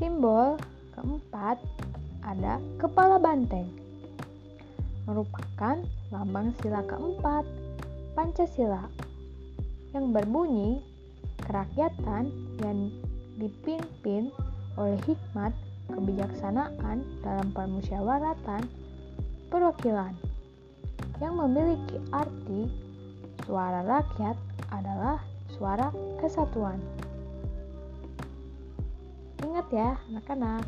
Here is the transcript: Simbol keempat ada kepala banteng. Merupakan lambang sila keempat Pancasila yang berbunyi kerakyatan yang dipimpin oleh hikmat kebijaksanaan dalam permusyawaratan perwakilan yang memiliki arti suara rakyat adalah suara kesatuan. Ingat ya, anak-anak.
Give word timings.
Simbol 0.00 0.56
keempat 0.96 1.60
ada 2.24 2.56
kepala 2.80 3.20
banteng. 3.20 3.68
Merupakan 5.04 5.76
lambang 6.08 6.56
sila 6.64 6.80
keempat 6.88 7.44
Pancasila 8.16 8.88
yang 9.92 10.08
berbunyi 10.16 10.80
kerakyatan 11.44 12.32
yang 12.64 12.88
dipimpin 13.36 14.32
oleh 14.80 14.96
hikmat 15.04 15.52
kebijaksanaan 15.92 17.04
dalam 17.20 17.52
permusyawaratan 17.52 18.64
perwakilan 19.52 20.16
yang 21.20 21.36
memiliki 21.36 22.00
arti 22.08 22.72
suara 23.44 23.84
rakyat 23.84 24.36
adalah 24.72 25.20
suara 25.52 25.92
kesatuan. 26.24 26.80
Ingat 29.40 29.66
ya, 29.72 29.88
anak-anak. 30.12 30.64